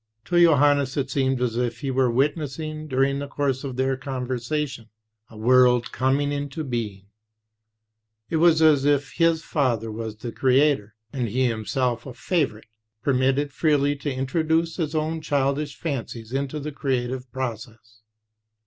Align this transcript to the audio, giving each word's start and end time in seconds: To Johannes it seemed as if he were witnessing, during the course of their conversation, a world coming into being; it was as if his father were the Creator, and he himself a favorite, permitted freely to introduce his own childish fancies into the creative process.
To 0.25 0.41
Johannes 0.41 0.97
it 0.97 1.11
seemed 1.11 1.43
as 1.43 1.57
if 1.57 1.81
he 1.81 1.91
were 1.91 2.09
witnessing, 2.09 2.87
during 2.87 3.19
the 3.19 3.27
course 3.27 3.63
of 3.63 3.75
their 3.75 3.95
conversation, 3.95 4.89
a 5.29 5.37
world 5.37 5.91
coming 5.91 6.31
into 6.31 6.63
being; 6.63 7.05
it 8.27 8.37
was 8.37 8.63
as 8.63 8.83
if 8.83 9.11
his 9.11 9.43
father 9.43 9.91
were 9.91 10.11
the 10.11 10.31
Creator, 10.31 10.95
and 11.13 11.27
he 11.29 11.45
himself 11.45 12.07
a 12.07 12.15
favorite, 12.15 12.65
permitted 13.03 13.53
freely 13.53 13.95
to 13.97 14.11
introduce 14.11 14.77
his 14.77 14.95
own 14.95 15.21
childish 15.21 15.75
fancies 15.75 16.31
into 16.33 16.59
the 16.59 16.71
creative 16.71 17.31
process. 17.31 18.01